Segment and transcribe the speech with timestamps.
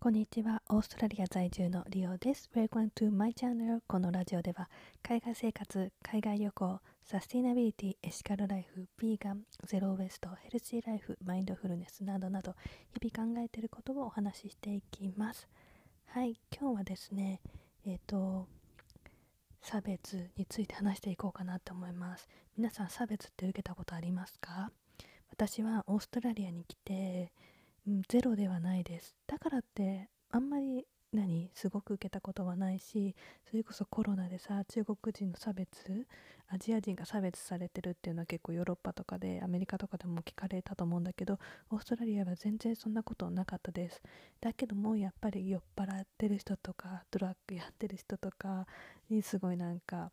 [0.00, 0.62] こんにちは。
[0.68, 2.48] オーストラリア在住のリオです。
[2.54, 3.80] Welcome to my channel.
[3.88, 4.70] このラジオでは、
[5.02, 12.54] 海外生活、海外旅行、サスティナビリティ、エシカルライフ、ビーガン、ゼロウエスト、ヘルシーライフ、マインドフルネスなどなど、
[13.00, 15.48] 日々考えていることをお話ししていきます。
[16.06, 17.40] はい、今日はですね、
[17.84, 18.46] えっ、ー、と、
[19.60, 22.28] 差別について話していこうかなと思います。
[22.56, 24.70] 皆さん、差別って受けたことありますか？
[25.32, 27.32] 私はオーストラリアに来て、
[27.88, 29.16] うん、ゼロではないです。
[29.26, 33.16] だからってあんまり何すごく受けたことはないし
[33.48, 36.06] それこそコロナでさ中国人の差別
[36.48, 41.38] アジア人が差別されてるっていうのは結構ヨーロッパとかでアメリカとかでも聞かれたと思うんだけど
[41.70, 44.02] オーストラリアは全然そんなことなかったです。
[44.38, 48.66] だけどもやっぱり酔っ払ってる人とかドラッグやってる人とか
[49.08, 50.10] にすごいなんか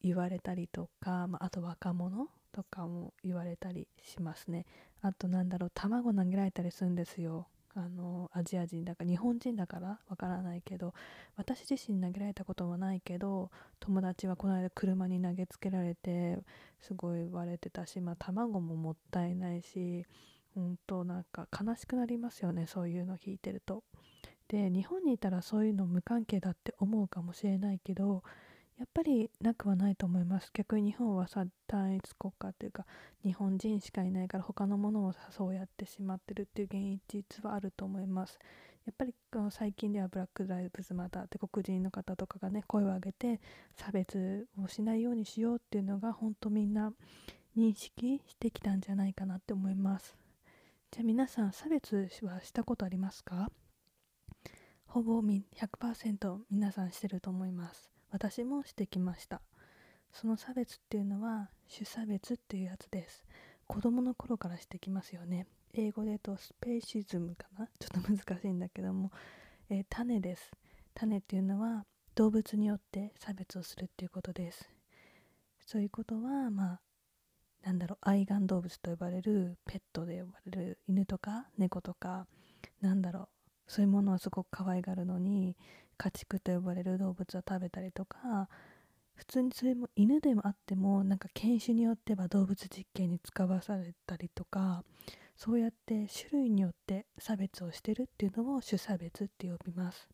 [0.00, 4.64] 言われたりとか、まあ、あと若者とかも言われたりしますね。
[5.02, 10.94] あとなんだろう卵投げられたりするんですよあのアジア人だから日本人だからわからないけど
[11.36, 16.38] 私自身投げられたことはないけど友達はこの間車に投げつけられて
[16.80, 20.04] すごい言われてたし、まあ、卵ももったいないし
[20.54, 23.84] 本当なんか悲しくなりますよねそういうの聞いてると。
[24.48, 28.22] で日本にいたらそういうの無関係だって思うかもしれないけど
[28.78, 30.50] やっぱりなくはないと思います。
[30.54, 32.86] 逆に日本はさ単一国家っていうか
[33.24, 38.38] 日本人しかいないから他のものをそうやってしまってるっていう現実はあると思います。
[38.86, 43.40] やっぱりこの最近ではブラック・ライブズマターって黒人の方とかがね声を上げて
[43.74, 46.92] 差別をしないようにしようっていうのが本当みんな
[47.56, 50.16] 認識してきたんじゃないかなって思います。
[50.92, 53.50] じゃあ皆さん差別はしたことありますか？
[54.86, 57.90] ほぼ100%皆さんしてると思います。
[58.10, 59.42] 私もしてきました。
[60.12, 63.24] その差別っていうのは種差別っていうやつです。
[63.66, 65.46] 子供の頃からしてきますよね。
[65.74, 67.68] 英語で言うとスペーシズムかな？
[67.78, 69.12] ちょっと難しいんだけども、
[69.68, 70.50] えー、種です。
[70.94, 74.70] 種っていうのは動物によって差別をするっていうことです。
[75.66, 76.80] そういうことはまあ
[77.62, 77.98] なんだろう。
[78.00, 82.26] 愛玩動物と呼ばれるペットで呼ばれる犬とか猫とか
[82.80, 83.28] なんだろう。
[83.66, 85.54] そういうものをすごく可愛がるのに
[85.98, 88.48] 家畜と呼ばれる動物を食べたりとか
[89.14, 94.84] 普通にそれも犬でもあってもなんか犬種によっては動物実験に使わされたりとか
[95.36, 100.08] そうやって種類によって差別をしてるっていうのを種差別って呼びます。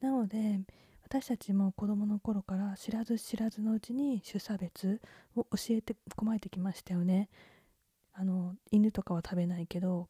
[0.00, 0.60] なので
[1.04, 5.00] 私たちも子供の頃から知らず知らずのうちに種差別
[5.34, 7.28] を教えてこまえてきましたよね。
[8.12, 10.08] あの犬とかは食べないけど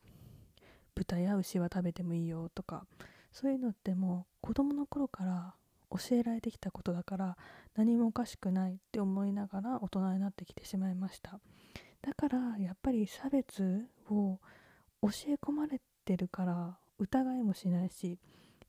[0.95, 2.87] 豚や牛は食べてもいいよとか
[3.33, 5.55] そういうのってもう子供の頃から
[5.91, 7.37] 教えられてきたことだから
[7.75, 11.41] 何もおかしくないって思いながら大人になってきてしまいました。
[12.03, 14.39] だからやっぱり差別を
[15.03, 18.19] 教え込まれてるから疑いもしないし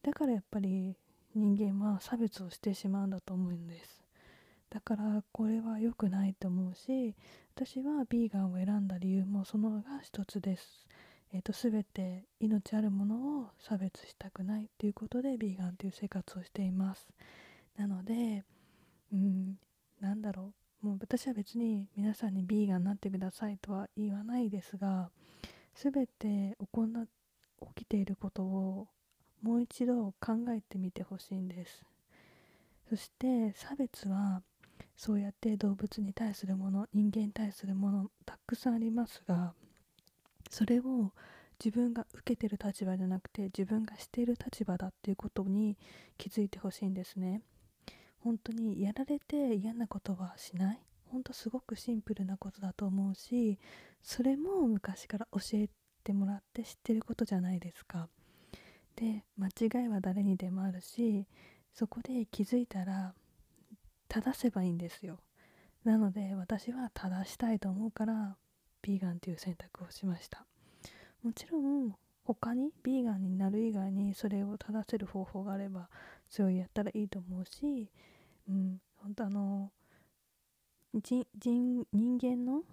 [0.04, 0.98] だからやっぱり
[1.34, 4.02] 人間は差別をしてしまうんだと思うんです。
[4.70, 7.14] だからこれは良くないと思うし
[7.56, 10.88] 私はビーガンを選んだ理由もそのが一つです。
[11.34, 17.08] えーと、全て命あるものを差別したくないっていうことでビーガンという生活をしています。
[17.78, 18.44] なので
[19.14, 19.58] うん
[20.00, 20.54] なんだろ
[20.84, 20.88] う。
[20.88, 25.12] もう私は別に皆さんにビーガンになってくださいとは言わないですが
[25.76, 26.88] 全て行
[27.76, 28.88] 起きていることを
[29.44, 31.86] もう一度考えてみてほしいんです。
[32.90, 34.42] そして差別は
[34.98, 39.54] そうやって動物に対するもの人間に対するものたくさんありますが
[40.52, 41.14] それを
[41.64, 45.78] 自分が受けてる立場じゃなくて自分がしている立場だっていうことに
[46.18, 47.42] 気づいてほしいんですね。
[48.20, 50.80] 本当にやられて嫌なことはしない。
[51.10, 53.60] 本当すごくシンプルなことだと思うし
[54.02, 55.70] それも昔から教え
[56.06, 58.10] てもらって知ってることじゃないですか。
[58.96, 61.28] で間違いは誰にでもあるし
[61.74, 63.14] そこで気づいたら
[64.08, 65.20] 正せばいいんですよ。
[65.84, 68.38] なので私は正したいと思うから
[68.82, 70.46] ビーガンという選択をしました。
[71.24, 71.94] もちろん
[72.24, 75.90] 他にビーガンになる以外にそれを正せる方法があれば
[76.30, 77.90] それをやったらいいと思うし、
[78.50, 79.72] うん、本当あの
[80.94, 82.64] 人人間の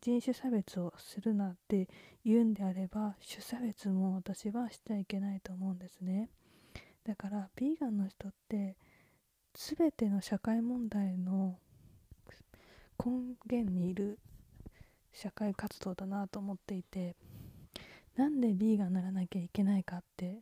[0.00, 1.88] 人種差別をするなって
[2.24, 6.28] 言うんであれば種差別も私はしちゃいけないと思うんですね。
[7.04, 8.76] だからビーガンの人って
[9.54, 11.58] 全ての社会問題の
[13.04, 14.18] 根源にいる
[15.16, 17.16] 社会活動だなと思っていて
[18.16, 20.40] なんで B がならなきゃいけないかって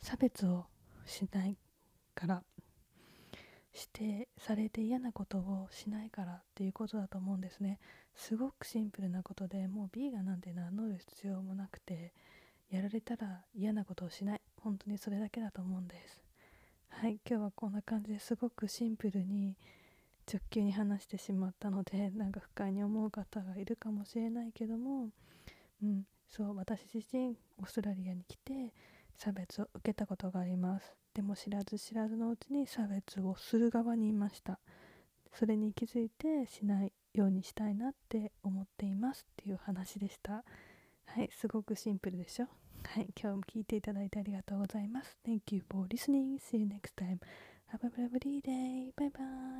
[0.00, 0.66] 差別を
[1.06, 1.56] しない
[2.14, 2.42] から
[3.72, 7.78] してされて嫌なことをしないからっていうことだと思うんですね。
[8.14, 12.12] すごくシンプルなことでもう B がなんて名乗る必要もなくて
[12.70, 14.40] やられたら嫌なことをしない。
[14.56, 16.20] 本当にそれだけだと思うんです。
[16.88, 19.56] はい今日はこんな感じですごくシンプルに
[20.30, 25.10] 直球に話してしまったので なんか不快に思う方がいるかもしれないけども
[25.82, 28.72] うんそう私自身オーストラリアに来て
[29.16, 30.96] 差別を受けたことがあります。
[31.12, 34.60] でも知らず知らずのうちに差別をする側にいました。
[35.32, 40.44] それに気づいてしないようにしたいなって思っていますっていう話でした。
[41.04, 42.46] はいすごくシンプルでしょ。
[42.84, 45.18] はい今日も聞いていただいてありがとうございます。
[45.26, 46.38] Thank you for listening.
[46.38, 47.18] See you next time.
[47.72, 48.92] Have a lovely day.
[48.94, 49.59] Bye bye.